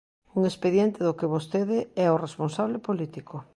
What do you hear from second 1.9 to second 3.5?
é o responsable político.